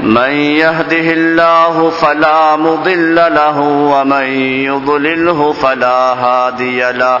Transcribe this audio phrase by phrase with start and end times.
[0.00, 4.24] من يهده الله فلا مضل له ومن
[4.64, 7.20] يضلله فلا هادي له.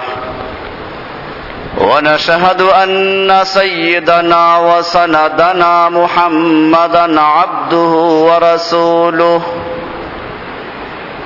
[1.78, 7.92] ونشهد أن سيدنا وسندنا محمدا عبده
[8.28, 9.42] ورسوله.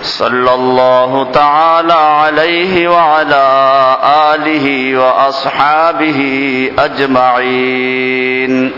[0.03, 3.47] صلى الله تعالى عليه وعلى
[4.35, 6.21] آله وأصحابه
[6.79, 8.73] أجمعين.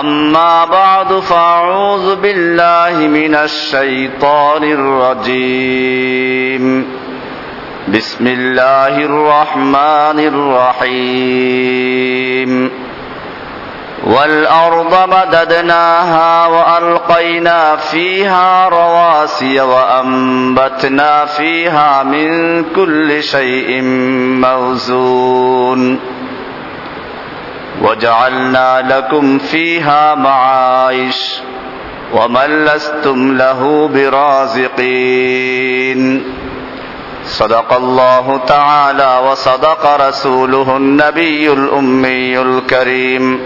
[0.00, 6.86] أما بعد فأعوذ بالله من الشيطان الرجيم.
[7.88, 10.48] بسم الله الرحمن
[10.88, 12.70] الرحيم.
[14.04, 23.82] والأرض مددناها وألقينا فيها رواسي وأنبتنا فيها من كل شيء
[24.40, 25.98] موزون.
[27.80, 31.40] وجعلنا لكم فيها معايش
[32.12, 34.72] ومن لستم له برازقين.
[37.24, 43.40] صدق الله تعالى وصدق رسوله النبي الأمي الكريم.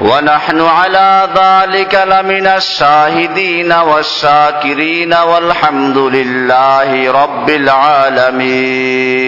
[0.00, 9.18] ونحن على ذلك لمن الشاهدين والشاكرين والحمد لله رب العالمين.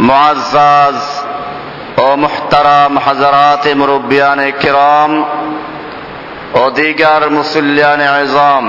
[0.00, 1.00] معزز
[1.98, 5.12] ও মুহতারাম হাজারাত মুরব্বিয়ান কিরাম
[6.54, 8.64] ও দিগার মুসল্লিয়ান আজম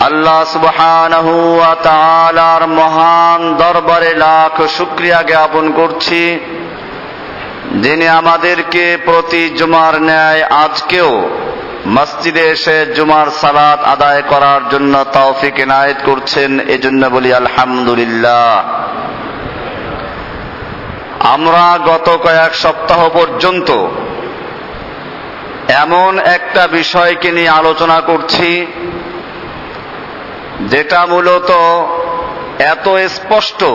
[0.00, 6.22] আল্লাহ সুবহানাহু ওয়া তাআলার মহান দরবারে লাখ শুকরিয়া জ্ঞাপন করছি
[7.80, 11.12] যিনি আমাদেরকে প্রতি জুমার ন্যায় আজকেও
[11.86, 18.48] মসজিদে এসে জুমার সালাত আদায় করার জন্য তৌফিক এনায়েত করছেন এজন্য বলি আলহামদুলিল্লাহ
[21.19, 23.87] আমরা গত কয়েক সপ্তাহ পর্যন্ত
[25.67, 28.67] এমন একটা বিষয়কে নিয়ে আলোচনা করছি,
[30.61, 31.51] যেটা মূলত
[32.59, 33.65] এত স্পষ্ট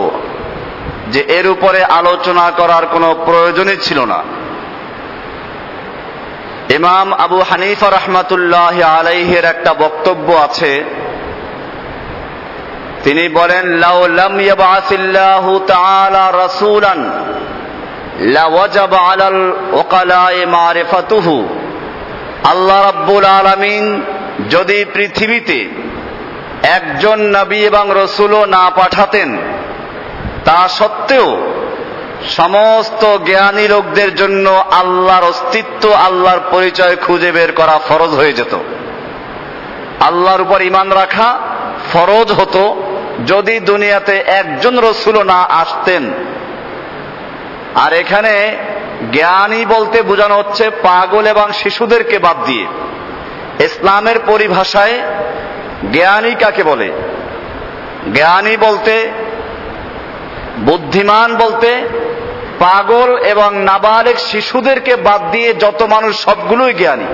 [1.08, 4.22] যে এর উপরে আলোচনা করার কোনো প্রয়োজনই ছিল না।
[6.74, 10.84] ইমাম আবু হানিফা রহমাতুল্লাহ আলাইহের একটা বক্তব্য আছে
[13.04, 13.82] তিনি বলেন
[22.44, 24.02] আল্লাহ রাব্বুল আলামিন
[24.50, 25.68] যদি পৃথিবীতে
[26.62, 29.38] একজন নবী এবং রসুলও না পাঠাতেন,
[30.44, 31.52] তা সত্ত্বেও
[32.28, 38.58] সমস্ত জ্ঞানী লোকদের জন্য আল্লাহর অস্তিত্ব, আল্লাহর পরিচয় খুঁজে বের করা ফরজ হয়ে যেত।
[40.00, 41.38] আল্লাহর উপর ইমান রাখা
[41.92, 42.91] ফরজ হতো।
[43.26, 46.12] যদি দুনিয়াতে একজন রসুল না আসতেন।
[47.74, 48.56] আর এখানে
[49.12, 52.66] জ্ঞানী বলতে বোঝানো হচ্ছে পাগল এবং শিশুদেরকে বাদ দিয়ে।
[53.60, 55.00] ইসলামের পরিভাষায়
[55.92, 56.92] জ্ঞানী কাকে বলে?
[58.14, 59.10] জ্ঞানী বলতে,
[60.58, 61.88] বুদ্ধিমান বলতে
[62.58, 67.04] পাগল এবং নাবালেক শিশুদেরকে বাদ দিয়ে যত মানুষ সবগুলোই জ্ঞানী।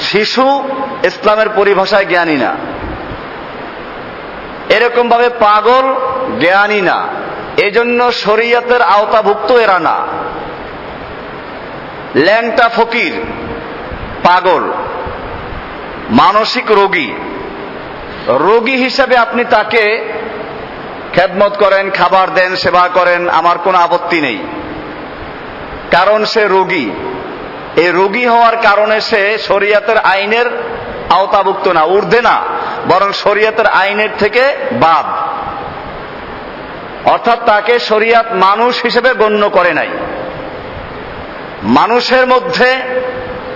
[0.00, 0.68] শিশু
[1.04, 2.56] ইসলামের পরিভাষায় জ্ঞানী না।
[4.70, 5.94] এরকম ভাবে পাগল,
[6.40, 7.06] জ্ঞানী না।
[7.56, 10.06] এজন্য শরীয়তের আওতাভুক্ত এরা না।
[12.14, 13.12] ল্যাংটা ফকির,
[14.22, 14.70] পাগল,
[16.10, 17.12] মানসিক রোগী।
[18.26, 20.12] রোগী হিসাবে আপনি তাকে
[21.12, 24.38] খেদমত করেন, খাবার দেন, সেবা করেন, আমার কোনো আপত্তি নেই।
[25.90, 26.90] কারণ সে রোগী।
[27.76, 30.46] এই রোগী হওয়ার কারণে সে শরীয়তের আইনের
[31.10, 32.42] আওতাভুক্ত না, ঊর্ধ্বে না।
[32.88, 35.30] বরং শরীয়তের আইনের থেকে বাদ।
[37.08, 39.88] অর্থাৎ তাকে শরিয়াত মানুষ হিসেবে গণ্য করে নাই।
[41.62, 42.80] মানুষের মধ্যে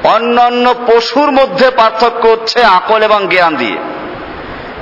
[0.05, 3.79] অন্যান্য পশুর মধ্যে পার্থক্য হচ্ছে আকল এবং জ্ঞান দিয়ে।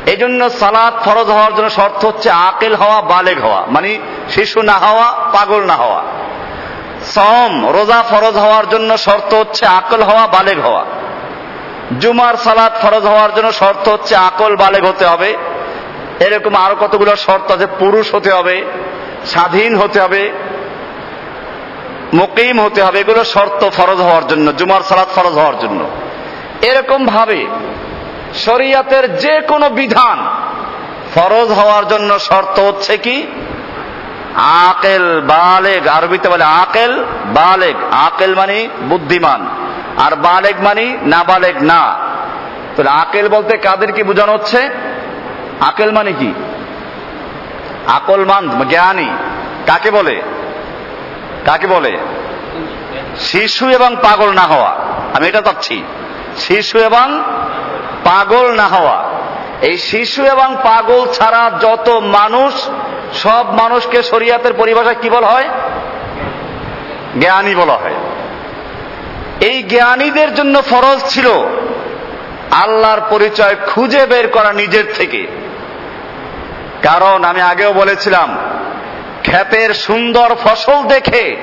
[0.06, 3.99] এই জন্য সালাদ ফরজ হওয়ার জন্য শর্ত হচ্ছে আকেল হওয়া, বালেগ হওয়া। মানে
[4.31, 6.03] শিশু না হওয়া, পাগল না হওয়া।
[7.05, 10.85] সম রোজা ফরজ হওয়ার জন্য শর্ত হচ্ছে আকল হওয়া, বালেগ হওয়া।
[12.00, 15.37] জুমার সালাদ ফরজ হওয়ার জন্য শর্ত হচ্ছে আকল বালেগ হতে হবে।
[16.21, 17.67] এরকম আরও কতগুলো শর্ত আছে?
[17.67, 18.65] পুরুষ হতে হবে,
[19.27, 20.33] স্বাধীন হতে হবে,
[22.15, 25.91] মুকিম হতে হবে। এগুলো শর্ত ফরজ হওয়ার জন্য, জুমার সালাত ফরজ হওয়ার জন্য।
[26.62, 27.47] এরকম ভাবে
[28.35, 30.31] শরিয়াতের যে কোনো বিধান
[31.15, 33.27] ফরজ হওয়ার জন্য শর্ত হচ্ছে কি?
[34.35, 39.62] আকেল বালেগ। আরবিতে বলে আকেল বালেগ। আকেল মানে বুদ্ধিমান।
[39.99, 41.97] আর বালেগ মানি, না বালেগ না।
[42.77, 44.69] তাহলে আকেল বলতে কাদেরকে বোঝানো হচ্ছে?
[45.61, 46.35] আকেল মানে কি?
[47.87, 49.09] আকলমান জ্ঞানী।
[49.67, 50.23] কাকে বলে?
[51.44, 51.99] কাকে বলে?
[53.19, 54.77] শিশু এবং পাগল না হওয়া।
[55.15, 55.83] আমি এটা চাচ্ছি।
[56.37, 57.23] শিশু এবং
[58.05, 59.05] পাগল না হওয়া।
[59.62, 62.69] এই শিশু এবং পাগল ছাড়া যত মানুষ,
[63.12, 65.49] সব মানুষকে শরিয়াতের পরিভাষায় কি বলা হয়?
[67.21, 67.95] জ্ঞানী বলা হয়।
[69.43, 71.29] এই জ্ঞানীদের জন্য ফরজ ছিল
[72.50, 75.27] আল্লাহর পরিচয় খুঁজে বের করা নিজের থেকে।
[76.83, 78.37] কারণ আমি আগেও বলেছিলাম,
[79.23, 81.37] ক্ষেতের সুন্দর ফসল দেখে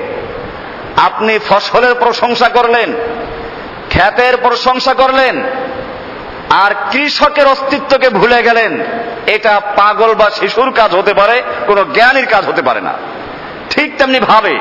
[0.98, 2.94] আপনি ফসলের প্রশংসা করলেন,
[3.90, 5.44] ক্ষেতের প্রশংসা করলেন,
[6.50, 8.80] আর কৃষকের অস্তিত্বকে ভুলে গেলেন।
[9.28, 12.94] এটা পাগল বা শিশুর কাজ হতে পারে, কোনো জ্ঞানীর কাজ হতে পারে না।
[13.70, 14.60] ঠিক তেমনি ভাবে,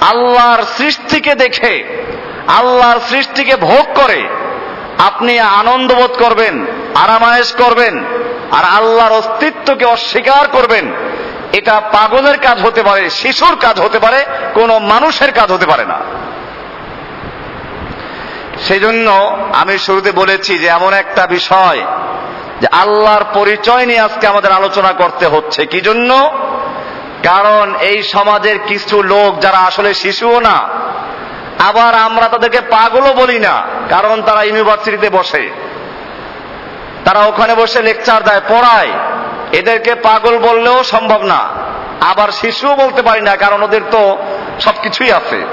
[0.00, 1.74] আল্লাহর সৃষ্টিকে দেখে
[2.48, 4.28] আল্লাহর সৃষ্টিকে ভোগ করে।
[4.98, 8.04] আপনি আনন্দ বোধ করবেন, আরামায়েশ করবেন,
[8.52, 10.92] আর আল্লাহর অস্তিত্বকে অস্বীকার করবেন।
[11.52, 14.24] এটা পাগলের কাজ হতে পারে, শিশুর কাজ হতে পারে,
[14.54, 16.00] কোনো মানুষের কাজ হতে পারে না।
[18.58, 19.10] সেই জন্য
[19.52, 21.84] আমি শুরুতে বলেছি যে এমন একটা বিষয়
[22.60, 26.30] যে আল্লাহর পরিচয় নিয়ে আজকে আমাদের আলোচনা করতে হচ্ছে। কি জন্য?
[27.22, 30.68] কারণ এই সমাজের কিছু লোক যারা আসলে শিশুও না
[31.58, 35.50] আবার আমরা তাদেরকে পাগলও বলি না, কারণ তারা ইউনিভার্সিটিতে বসে।
[37.04, 38.92] তারা ওখানে বসে লেকচার দেয়, পড়ায়।
[39.52, 41.48] এদেরকে পাগল বললেও সম্ভব না।
[42.00, 44.18] আবার শিশুও বলতে পারি না, কারণ ওদের তো
[44.60, 45.46] সবকিছুই আছে।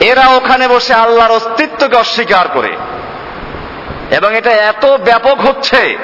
[0.00, 2.76] এরা ওখানে বসে আল্লাহর অস্তিত্বকে অস্বীকার করে।
[4.10, 5.98] এবং এটা এত ব্যাপক হচ্ছে,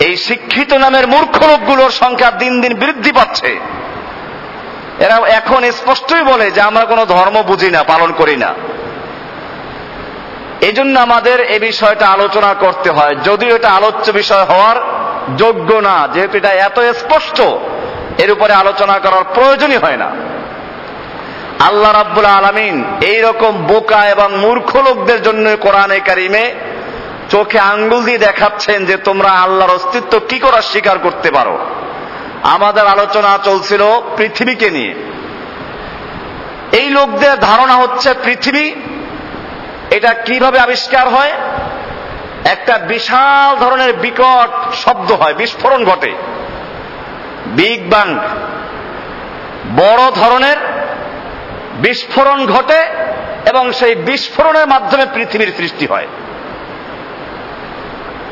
[0.00, 3.60] এই শিক্ষিত নামের মূর্খ লোকগুলোর সংখ্যা দিন দিন বৃদ্ধি পাচ্ছে।
[5.04, 8.54] এরা এখন স্পষ্টই বলে যে আমরা কোনো ধর্ম বুঝি না, পালন করি না।
[10.60, 14.76] এই জন্য আমাদের এ বিষয়টা আলোচনা করতে হয়। যদিও এটা আলোচ্য বিষয় হওয়ার
[15.36, 17.42] যোগ্য না, যেহেতু এটা এত স্পষ্ট,
[18.18, 20.08] এর উপরে আলোচনা করার প্রয়োজনই হয় না।
[21.68, 26.54] আল্লাহ রাব্বুল আলমিন এইরকম বোকা এবং মূর্খ লোকদের জন্য কোরআনে কারিমে
[27.30, 31.58] চোখে আঙ্গুল দিয়ে দেখাচ্ছেন যে তোমরা আল্লাহর অস্তিত্ব কি করে স্বীকার করতে পারো।
[32.42, 33.82] আমাদের আলোচনা চলছিল
[34.16, 34.94] পৃথিবীকে নিয়ে।
[36.72, 38.72] এই লোকদের ধারণা হচ্ছে পৃথিবী,
[39.90, 41.32] এটা কীভাবে আবিষ্কার হয়?
[42.44, 46.12] একটা বিশাল ধরনের বিকট শব্দ হয়, বিস্ফোরণ ঘটে।
[47.46, 48.18] বিগ বাং,
[49.76, 50.56] বড় ধরনের
[51.74, 52.82] বিস্ফোরণ ঘটে
[53.46, 56.06] এবং সেই বিস্ফোরণের মাধ্যমে পৃথিবীর সৃষ্টি হয়।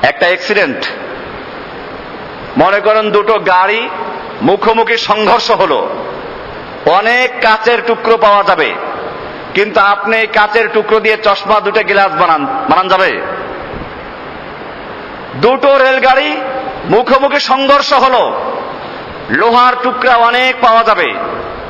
[0.02, 0.84] একটা অ্যাক্সিডেন্ট
[2.56, 3.88] মনে করেন দুটো গাড়ি
[4.42, 5.88] মুখোমুখি সংঘর্ষ হলো।
[6.86, 8.74] অনেক কাচের টুকরো পাওয়া যাবে।
[9.54, 13.20] কিন্তু আপনি এই কাচের টুকরো দিয়ে চশমা দুটো গ্লাস বানান বানান যাবে।
[15.34, 16.36] দুটো রেলগাড়ি
[16.84, 18.32] মুখোমুখি সংঘর্ষ হলো।
[19.30, 21.14] লোহার টুকরা অনেক পাওয়া যাবে।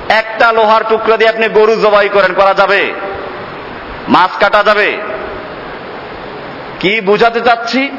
[0.09, 2.94] একটা লোহার টুকরা দিয়ে আপনি গরু জবাই করেন, করা যাবে।
[4.08, 4.96] মাছ কাটা যাবে।
[6.81, 7.91] কি বুঝাতে চাচ্ছি?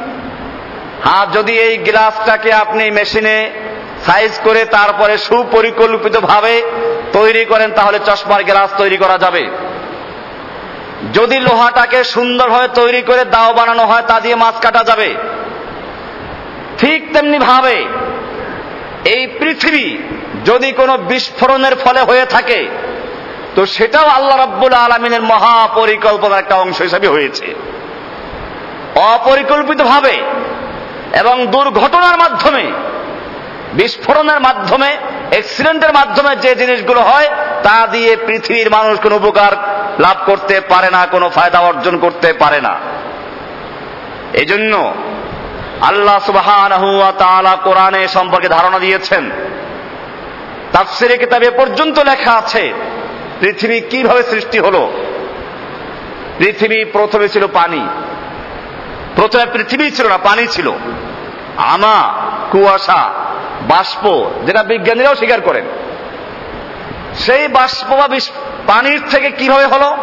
[1.03, 3.51] হ্যাঁ যদি এই গ্লাসটাকে আপনি মেশিনে
[4.05, 6.62] সাইজ করে তারপরে সুপরিকল্পিত ভাবে
[7.13, 9.50] তৈরি করেন, তাহলে চশমার গ্লাস তৈরি করা যাবে।
[11.13, 15.15] যদি লোহাটাকে সুন্দরভাবে তৈরি করে দাও বানানো হয়, তা দিয়ে মাছ কাটা যাবে।
[16.77, 17.86] ঠিক তেমনি ভাবে
[19.05, 19.98] এই পৃথিবী
[20.46, 22.67] যদি কোনো বিস্ফোরণের ফলে হয়ে থাকে,
[23.55, 27.48] তো সেটাও আল্লাহ রাব্বুল আলমিনের মহাপরিকল্পনার একটা অংশ হিসাবে হয়েছে।
[29.13, 30.15] অপরিকল্পিতভাবে
[31.19, 32.71] এবং দুর্ঘটনার মাধ্যমে,
[33.73, 34.97] বিস্ফোরণের মাধ্যমে
[35.29, 37.27] অ্যাক্সিডেন্টের মাধ্যমে যে জিনিসগুলো হয়,
[37.63, 39.51] তা দিয়ে পৃথিবীর মানুষ কোনো উপকার
[39.99, 42.79] লাভ করতে পারে না, কোনো ফায়দা অর্জন করতে পারে না।
[44.33, 44.93] এই জন্য
[45.81, 46.67] আল্লাহ সুবাহ
[47.63, 49.29] কোরআনে সম্পর্কে ধারণা দিয়েছেন।
[50.71, 52.73] তাফসিরে কিতাবে পর্যন্ত লেখা আছে,
[53.39, 54.91] পৃথিবী কীভাবে সৃষ্টি হলো?
[56.37, 57.87] পৃথিবী প্রথমে ছিল পানি।
[59.15, 60.71] প্রথমে পৃথিবী ছিল না, পানি ছিল।
[61.58, 62.13] আমা,
[62.51, 63.10] কুয়াশা,
[63.62, 65.65] বাষ্প, যেটা বিজ্ঞানীরাও স্বীকার করেন।
[67.15, 68.08] সেই বাষ্প বা
[68.67, 69.98] পানির থেকে কীভাবে হলো?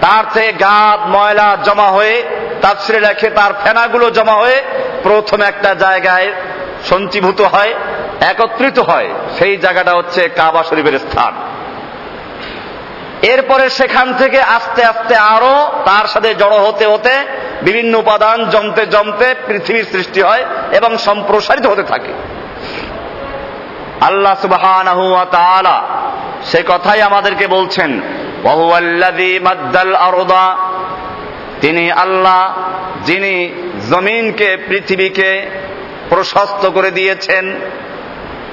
[0.00, 2.22] তার থেকে গাদ, ময়লা জমা হয়ে
[2.62, 4.62] তাপসিরে রেখে তার ফেনাগুলো জমা হয়ে
[5.02, 6.32] প্রথম একটা জায়গায়
[6.88, 7.74] সঞ্চীভূত হয়,
[8.20, 9.08] একত্রিত হয়।
[9.38, 11.47] সেই জায়গাটা হচ্ছে কাবা শরীফের স্থান।
[13.22, 17.10] এরপরে সেখান থেকে আস্তে আস্তে আরও তার সাথে জড়ো হতে হতে
[17.62, 22.12] বিভিন্ন উপাদান জমতে জমতে পৃথিবীর সৃষ্টি হয় এবং সম্প্রসারিত হতে থাকে।
[24.00, 24.34] আল্লাহ
[25.30, 25.82] তাআলা
[26.44, 28.00] সে কথাই আমাদেরকে বলছেন
[31.60, 32.54] তিনি আল্লাহ
[33.04, 33.48] যিনি
[33.90, 35.50] জমিনকে, পৃথিবীকে
[36.08, 37.56] প্রশস্ত করে দিয়েছেন,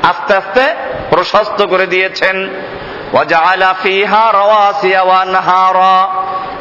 [0.03, 0.75] আস্তে আস্তে
[1.09, 2.49] প্রশস্ত করে দিয়েছেন।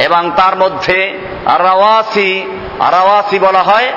[0.07, 0.99] এবং তার মধ্যে
[1.67, 2.31] রাওয়াসি
[2.95, 3.89] রাওয়াসি বলা হয়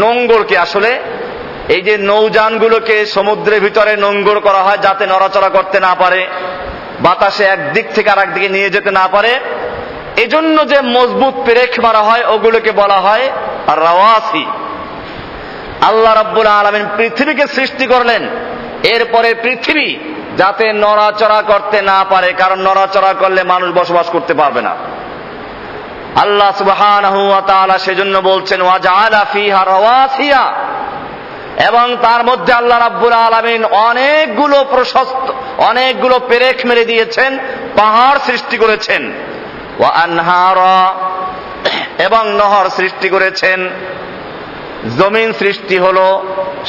[0.00, 0.92] নোঙ্গরকে আসলে।
[1.68, 6.20] এই যে নৌযানগুলোকে সমুদ্রের ভিতরে নোঙ্গর করা হয় যাতে নড়াচড়া করতে না পারে,
[7.04, 9.32] বাতাসে একদিক থেকে আর একদিকে নিয়ে যেতে না পারে,
[10.24, 13.24] এজন্য যে মজবুত পেরেক মারা হয় ওগুলোকে বলা হয়
[13.84, 14.44] রাওয়াসি।
[15.88, 18.22] আল্লাহ রাব্বুল আলমিন পৃথিবীকে সৃষ্টি করলেন,
[18.94, 19.88] এরপরে পৃথিবী
[20.36, 24.76] যাতে নড়াচড়া করতে না পারে, কারণ নড়াচড়া করলে মানুষ বসবাস করতে পারবে না।
[26.16, 28.60] আল্লাহ তাআলা সেজন্য বলছেন
[31.66, 37.38] এবং তার মধ্যে আল্লাহ রাব্বুল আলামিন অনেকগুলো প্রশস্ত, অনেকগুলো পেরেক মেরে দিয়েছেন,
[37.76, 39.12] পাহাড় সৃষ্টি করেছেন।
[41.98, 43.70] এবং নহর সৃষ্টি করেছেন।
[44.98, 46.06] জমিন সৃষ্টি হলো,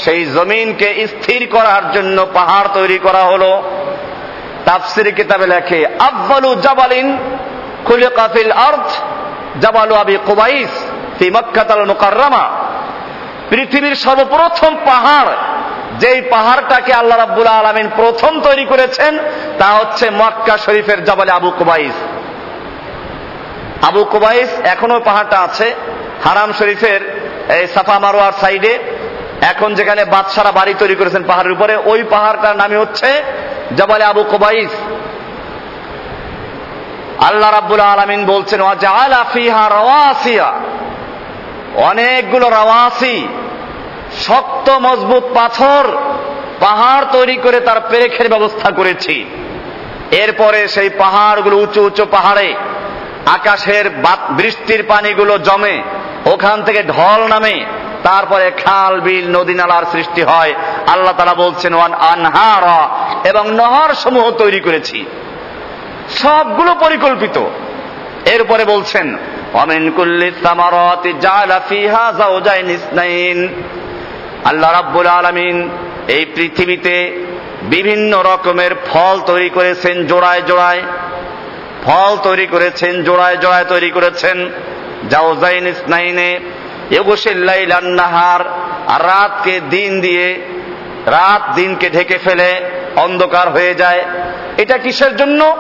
[0.04, 3.52] সেই জমিনকে স্থির করার জন্য পাহাড় তৈরি করা হলো।
[4.66, 7.18] তাফসির কিতাবে লেখে, আব্বালু জাবালিন
[7.86, 8.88] খুলিকা ফিল আরদ,
[9.62, 10.72] জাবালু আবি কুবাইস
[11.18, 12.46] ফি মক্কাতাল মুকাররমা।
[13.50, 15.32] পৃথিবীর সর্বপ্রথম পাহাড়,
[16.00, 19.18] যেই পাহাড়টাকে আল্লাহ রাব্বুল আলামিন প্রথম তৈরি করেছেন,
[19.60, 21.96] তা হচ্ছে মক্কা শরীফের জাবালে আবু কুবাইস।
[23.90, 25.74] আবু কুবাইস এখনও পাহাড়টা আছে,
[26.26, 27.02] হারাম শরীফের
[27.58, 28.74] এই সাফা মারোয়ার সাইডে,
[29.52, 33.10] এখন যেখানে বাদশারা বাড়ি তৈরি করেছেন পাহাড়ের উপরে, ওই পাহাড়টার নামে হচ্ছে
[33.78, 34.74] জবালে আবু কুবাইস।
[37.28, 38.60] আল্লাহ রাব্বুল আলামিন বলছেন
[41.90, 43.18] অনেকগুলো রাওয়াসি,
[44.28, 45.84] শক্ত, মজবুত পাথর
[46.60, 49.16] পাহাড় তৈরি করে তার পেরেখের ব্যবস্থা করেছি।
[50.24, 52.48] এরপরে সেই পাহাড়গুলো উঁচু উঁচু পাহাড়ে,
[53.38, 53.86] আকাশের
[54.40, 55.76] বৃষ্টির পানিগুলো জমে
[56.26, 57.66] ওখান থেকে ঢল নামে
[58.04, 60.54] তারপরে খাল, বিল, নদী নালার সৃষ্টি হয়।
[60.88, 62.90] আল্লাহ তারা বলছেন, ওয়ান আনহারা
[63.24, 65.06] এবং নহর সমূহ তৈরি করেছি।
[66.10, 67.46] সবগুলো পরিকল্পিত।
[68.26, 69.18] এরপরে বলছেন
[69.54, 70.32] অমিন কুল্লি
[74.46, 75.70] আল্লাহ রাব্বুল আলামিন
[76.08, 77.26] এই পৃথিবীতে
[77.62, 80.82] বিভিন্ন রকমের ফল তৈরি করেছেন, জোড়ায় জোড়ায়।
[81.86, 84.50] ফল তৈরি করেছেন, জোড়ায় জোড়ায় তৈরি করেছেন।
[88.16, 88.40] আর
[89.08, 90.42] রাতকে দিন দিয়ে,
[91.06, 92.62] রাত দিনকে ঢেকে ফেলে,
[92.96, 94.04] অন্ধকার হয়ে যায়।
[94.58, 95.58] এটা কিসের জন্য?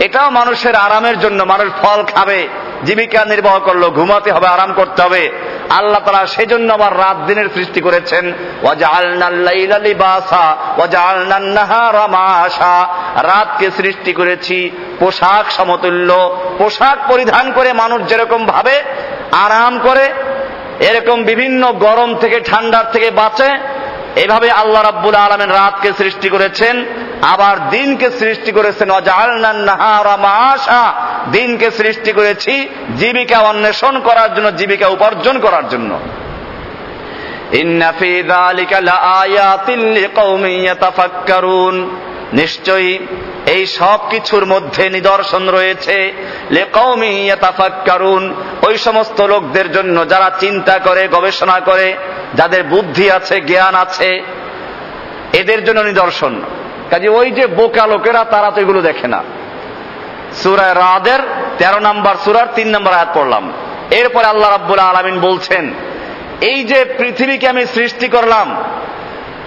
[0.00, 2.48] এটাও মানুষের আরামের জন্য। মানুষ ফল খাবে,
[2.84, 5.32] জীবিকা নির্বাহ করল, ঘুমাতে হবে, আরাম করতে হবে।
[5.70, 8.32] আল্লাহ তারা সেই জন্য আবার রাত দিনের সৃষ্টি করেছেন।
[13.22, 18.82] রাতকে সৃষ্টি করেছি পোশাক সমতুল্য। পোশাক পরিধান করে মানুষ যেরকম ভাবে,
[19.32, 20.12] আরাম করে,
[20.80, 23.58] এরকম বিভিন্ন গরম থেকে ঠান্ডার থেকে বাঁচে,
[24.16, 26.84] এভাবে আল্লাহ রাব্বুল আলমেন রাতকে সৃষ্টি করেছেন।
[27.32, 28.90] আবার দিনকে সৃষ্টি করেছেন
[31.32, 35.98] দিনকে সৃষ্টি করেছি জীবিকা অন্বেষণ করার জন্য, জীবিকা উপার্জন করার জন্য।
[42.32, 42.98] নিশ্চয়ই
[43.46, 46.12] এই সব কিছুর মধ্যে নিদর্শন রয়েছে
[48.62, 51.96] ওই সমস্ত লোকদের জন্য যারা চিন্তা করে, গবেষণা করে,
[52.34, 54.22] যাদের বুদ্ধি আছে, জ্ঞান আছে,
[55.32, 56.40] এদের জন্য নিদর্শন।
[56.94, 59.20] কাজে ওই যে বোকা লোকেরা, তারা তো এগুলো দেখে না।
[60.40, 61.20] সুরায় রাদের
[61.58, 63.44] তেরো নাম্বার সুরার তিন নম্বর আয়াত পড়লাম।
[64.00, 65.64] এরপরে আল্লাহ রাব্বুল আলমিন বলছেন,
[66.50, 68.46] এই যে পৃথিবীকে আমি সৃষ্টি করলাম,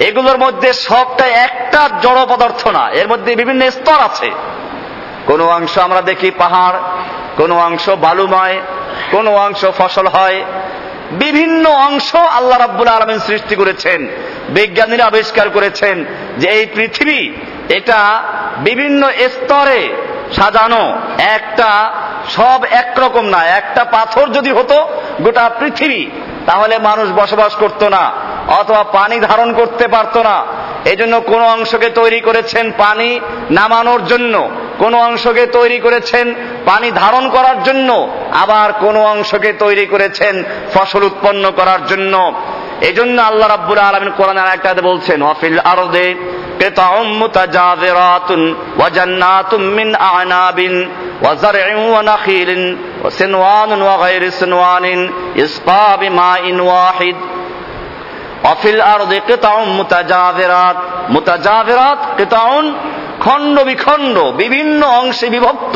[0.08, 4.30] এগুলোর মধ্যে সবটা একটা জড় পদার্থ না, এর মধ্যে বিভিন্ন স্তর আছে।
[5.26, 6.78] কোনো অংশ আমরা দেখি পাহাড়,
[7.38, 8.58] কোনো অংশ বালুময়,
[9.12, 10.40] কোনো অংশ ফসল হয়।
[11.24, 14.00] বিভিন্ন অংশ আল্লাহ রাব্বুল আলমিন সৃষ্টি করেছেন।
[14.50, 16.06] বিজ্ঞানীরা আবিষ্কার করেছেন
[16.38, 17.32] যে এই পৃথিবী,
[17.70, 18.24] এটা
[18.58, 19.90] বিভিন্ন স্তরে
[20.36, 21.92] সাজানো। একটা
[22.30, 24.88] সব একরকম না, একটা পাথর যদি হতো
[25.22, 26.06] গোটা পৃথিবী,
[26.46, 28.12] তাহলে মানুষ বসবাস করত না,
[28.48, 30.46] অথবা পানি ধারণ করতে পারত না।
[30.86, 33.20] এই জন্য কোন অংশকে তৈরি করেছেন পানি
[33.52, 36.34] নামানোর জন্য, কোন অংশকে তৈরি করেছেন
[36.66, 42.34] পানি ধারণ করার জন্য, আবার কোন অংশকে তৈরি করেছেন ফসল উৎপন্ন করার জন্য।
[42.81, 46.07] এই জন্য আল্লাহ রাব্বুল আলমিন কোরআন একটা বলছেন অফিল আরদে
[46.61, 48.31] قطع متجاذرات
[48.81, 50.59] وجنات من أعناب
[51.23, 52.51] وزرع ونخيل
[53.05, 57.17] وسنوان وغير سنوان يسقى بماء واحد
[58.45, 60.77] অফিল আরদে কেতাউন মুতাজাভিরাত
[61.09, 62.65] মুতাজাভিরাত কেতাউন
[63.21, 65.75] খণ্ড বিখণ্ড বিভিন্ন অংশে বিভক্ত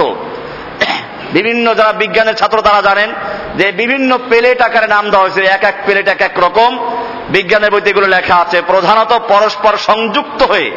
[1.34, 3.10] বিভিন্ন যারা বিজ্ঞানের ছাত্র তারা জানেন
[3.56, 6.98] যে বিভিন্ন প্লেট আকারে নাম দেওয়া হয়েছে। এক এক প্লেট এক এক রকম।
[7.30, 10.72] বিজ্ঞানের বইতে এগুলো লেখা আছে। প্রধানত পরস্পর সংযুক্ত হয়ে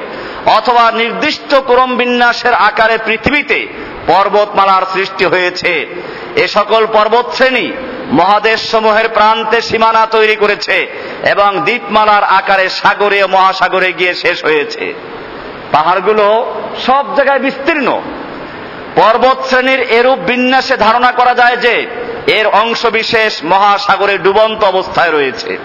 [0.47, 3.67] অথবা নির্দিষ্ট ক্রম বিন্যাসের আকারে পৃথিবীতে
[4.07, 5.87] পর্বতমালার সৃষ্টি হয়েছে।
[6.37, 7.73] এ সকল পর্বত শ্রেণি
[8.13, 10.87] মহাদেশ সমূহের প্রান্তে সীমানা তৈরি করেছে
[11.31, 14.95] এবং দ্বীপমালার আকারে সাগরে মহাসাগরে গিয়ে শেষ হয়েছে।
[15.73, 16.55] পাহাড়গুলো
[16.87, 18.01] সব জায়গায় বিস্তীর্ণ।
[18.97, 21.87] পর্বত শ্রেণির এরূপ বিন্যাসে ধারণা করা যায় যে,
[22.27, 25.59] এর অংশ বিশেষ মহাসাগরে ডুবন্ত অবস্থায় রয়েছে।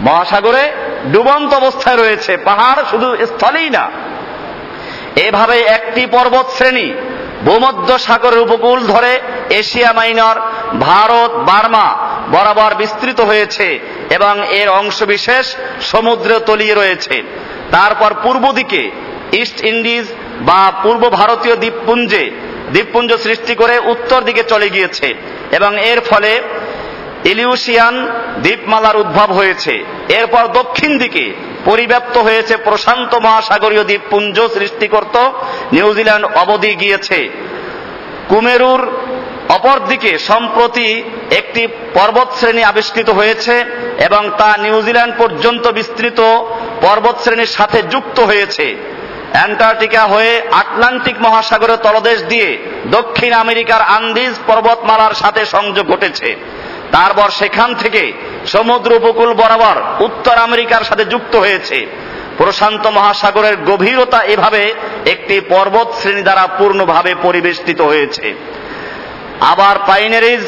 [0.00, 0.72] মহাসাগরে
[1.12, 3.90] ডুবন্ত অবস্থায় রয়েছে, পাহাড় শুধু স্থলেই না।
[5.16, 6.94] এভাবে একটি পর্বত শ্রেণি
[7.44, 10.36] ভূমধ্য সাগরের উপকূল ধরে এশিয়া মাইনর
[10.80, 11.96] ভারত, বার্মা
[12.30, 13.78] বরাবর বিস্তৃত হয়েছে
[14.10, 17.22] এবং এর অংশ বিশেষ সমুদ্রে তলিয়ে রয়েছে।
[17.70, 18.90] তারপর পূর্ব দিকে
[19.32, 20.06] ইস্ট ইন্ডিজ
[20.40, 22.30] বা পূর্ব ভারতীয় দ্বীপপুঞ্জে,
[22.72, 25.14] দ্বীপপুঞ্জ সৃষ্টি করে উত্তর দিকে চলে গিয়েছে
[25.50, 26.42] এবং এর ফলে
[27.24, 28.08] ইলিউশিয়ান
[28.42, 31.34] দ্বীপমালার উদ্ভব হয়েছে। এরপর দক্ষিণ দিকে
[31.64, 35.16] পরিব্যাপ্ত হয়েছে প্রশান্ত মহাসাগরীয় দ্বীপপুঞ্জ সৃষ্টি করত
[35.72, 37.30] নিউজিল্যান্ড অবধি গিয়েছে।
[38.28, 38.92] কুমেরুর
[39.48, 43.64] অপরদিকে সম্প্রতি একটি পর্বত শ্রেণি আবিষ্কৃত হয়েছে
[43.98, 46.20] এবং তা নিউজিল্যান্ড পর্যন্ত বিস্তৃত
[46.80, 48.76] পর্বত শ্রেণির সাথে যুক্ত হয়েছে।
[49.32, 52.58] অ্যান্টার্কটিকা হয়ে আটলান্টিক মহাসাগরের তলদেশ দিয়ে
[52.90, 56.36] দক্ষিণ আমেরিকার আন্দিজ পর্বতমালার সাথে সংযোগ ঘটেছে।
[56.92, 58.12] তারপর সেখান থেকে
[58.46, 61.86] সমুদ্র উপকূল বরাবর উত্তর আমেরিকার সাথে যুক্ত হয়েছে।
[62.38, 64.74] প্রশান্ত মহাসাগরের গভীরতা এভাবে
[65.06, 68.34] একটি পর্বত শ্রেণি দ্বারা পূর্ণভাবে পরিবেষ্টিত হয়েছে।
[69.40, 70.44] আবার পাইনারিজ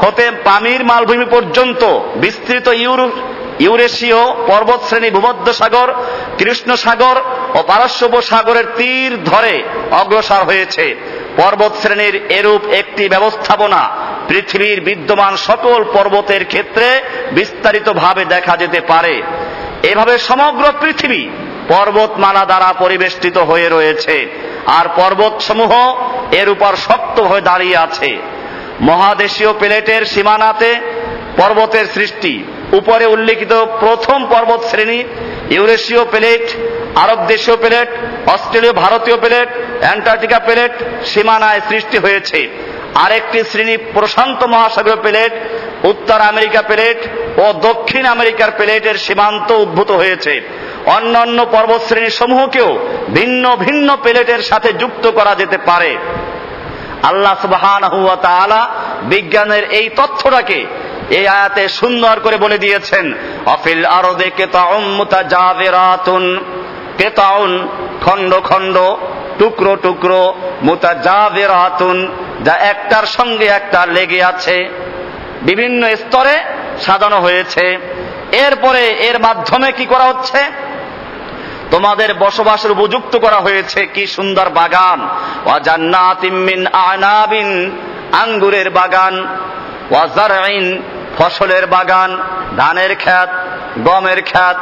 [0.00, 1.82] হতে পামির মালভূমি পর্যন্ত
[2.16, 3.10] বিস্তৃত ইউরোপ
[3.58, 5.92] ইউরেশীয় পর্বত শ্রেণি ভূমধ্য সাগর
[6.38, 7.16] কৃষ্ণ সাগর
[7.54, 10.94] ও পারস্য সাগরের তীর ধরে অগ্রসর হয়েছে।
[11.36, 13.90] পর্বত শ্রেণির এরূপ একটি ব্যবস্থাপনা
[14.28, 19.22] পৃথিবীর বিদ্যমান সকল পর্বতের ক্ষেত্রে বিস্তারিতভাবে দেখা যেতে পারে।
[19.82, 21.28] এভাবে সমগ্র পৃথিবী
[21.68, 24.28] পর্বতমালা দ্বারা পরিবেষ্টিত হয়ে রয়েছে
[24.66, 25.72] আর পর্বতসমূহ
[26.32, 28.16] এর উপর শক্ত হয়ে দাঁড়িয়ে আছে।
[28.80, 30.80] মহাদেশীয় প্লেটের সীমানাতে
[31.36, 35.04] পর্বতের সৃষ্টি উপরে উল্লেখিত প্রথম পর্বত শ্রেণি,
[35.50, 36.44] ইউরেশীয় প্লেট,
[36.96, 37.88] আরব দেশীয় প্লেট,
[38.26, 39.48] অস্ট্রেলীয় ভারতীয় প্লেট,
[39.80, 40.72] অ্যান্টার্কটিকা প্লেট
[41.06, 42.48] সীমানায় সৃষ্টি হয়েছে।
[42.94, 45.32] আরেকটি শ্রেণি প্রশান্ত মহাসাগরীয় প্লেট,
[45.84, 46.98] উত্তর আমেরিকা প্লেট
[47.38, 50.40] ও দক্ষিণ আমেরিকার প্লেটের সীমান্ত উদ্ভূত হয়েছে।
[50.86, 52.78] অন্যান্য পর্বত শ্রেণি সমূহকেও
[53.08, 55.96] ভিন্ন ভিন্ন প্লেটের সাথে যুক্ত করা যেতে পারে।
[57.02, 57.82] আল্লাহ সুবহান
[59.02, 60.66] বিজ্ঞানের এই তথ্যটাকে
[61.10, 63.14] এই আয়াতে সুন্দর করে বলে দিয়েছেন,
[63.46, 66.38] অফিল আরদে কেতাউম মুতাজাবিরাতুন
[66.98, 67.68] কেতাউন
[68.02, 68.78] খণ্ড খণ্ড,
[69.38, 72.12] টুকরো টুকরো মুতাজাবিরাতুন
[72.44, 74.68] যা একটার সঙ্গে একটা লেগে আছে।
[75.42, 76.40] বিভিন্ন স্তরে
[76.80, 77.78] সাজানো হয়েছে।
[78.32, 80.38] এরপরে এর মাধ্যমে কি করা হচ্ছে?
[81.70, 85.08] তোমাদের বসবাসের উপযুক্ত করা হয়েছে। কি সুন্দর বাগান।
[86.72, 87.70] আনাবিন,
[88.12, 89.26] আঙ্গুরের বাগান।
[91.18, 92.18] ফসলের বাগান,
[92.56, 93.28] ধানের খ্যাত
[93.78, 94.56] গমের খ্যাত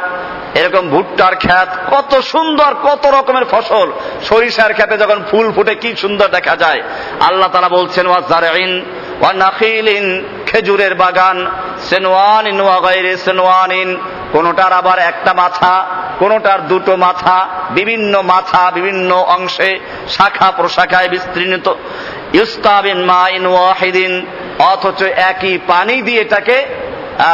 [0.57, 3.91] এরকম ভুট্টার খ্যাত কত সুন্দর, কত রকমের ফসল।
[4.29, 6.81] সরিষার খ্যাতে যখন ফুল ফুটে, কি সুন্দর দেখা যায়।
[7.19, 8.85] আল্লাহ তালা বলছেন ওয়াজারাইন
[9.21, 9.51] ওয়া
[10.45, 11.51] খেজুরের বাগান,
[11.89, 13.97] সেনওয়ানিন ওয়া গায়রে সেনওয়ানিন।
[14.31, 15.85] কোনোটার আবার একটা মাথা,
[16.19, 21.73] কোনোটার দুটো মাথা, বিভিন্ন মাথা, বিভিন্ন অংশে, শাখা প্রশাখায় বিস্তৃত।
[22.33, 24.25] ইউস্তাবিন মাইন ওয়াহিদিন
[24.59, 26.65] অথচ একই পানি দিয়ে এটাকে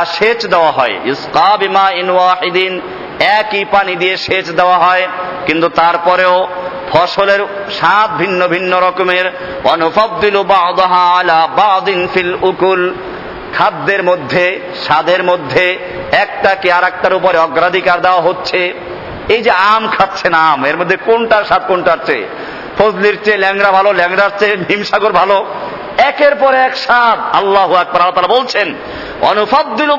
[0.05, 2.81] সেচ দেওয়া হয়। ইউস্তাবিমা ইন ওয়াহিদিন,
[3.19, 5.07] একই পানি দিয়ে সেচ দেওয়া হয়।
[5.45, 6.47] কিন্তু তারপরেও
[6.91, 7.39] ফসলের
[7.71, 9.31] স্বাদ ভিন্ন ভিন্ন রকমের।
[11.55, 12.93] বাদিন ফিল উকুল।
[13.57, 15.77] খাদ্যের মধ্যে, স্বাদের মধ্যে
[16.11, 18.73] একটাকে আর একটার উপরে অগ্রাধিকার দেওয়া হচ্ছে।
[19.29, 22.27] এই যে আম খাচ্ছে না আম, এর মধ্যে কোনটার স্বাদ কোনটার চেয়ে?
[22.77, 25.45] ফজলির চেয়ে ল্যাংরা ভালো ল্যাংরার চেয়ে ভীমসাগর ভালো।
[25.97, 28.73] একের পর এক সাপ। আল্লাহ আকবর, আল্লাহ বলছেন
[29.21, 29.91] অনুফাবদুল